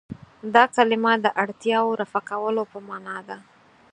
[0.55, 3.37] دا کلمه د اړتیاوو رفع کولو په معنا ده.